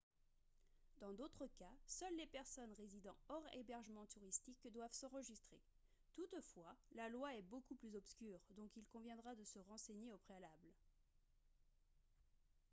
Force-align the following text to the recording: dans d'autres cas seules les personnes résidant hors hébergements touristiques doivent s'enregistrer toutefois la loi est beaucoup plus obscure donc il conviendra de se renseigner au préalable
dans 0.99 1.13
d'autres 1.13 1.45
cas 1.59 1.69
seules 1.85 2.15
les 2.17 2.25
personnes 2.25 2.73
résidant 2.75 3.15
hors 3.29 3.45
hébergements 3.53 4.07
touristiques 4.07 4.67
doivent 4.73 4.95
s'enregistrer 4.95 5.61
toutefois 6.15 6.75
la 6.95 7.07
loi 7.07 7.35
est 7.35 7.43
beaucoup 7.43 7.75
plus 7.75 7.95
obscure 7.95 8.39
donc 8.57 8.71
il 8.77 8.85
conviendra 8.87 9.35
de 9.35 9.43
se 9.43 9.59
renseigner 9.59 10.11
au 10.11 10.17
préalable 10.17 10.73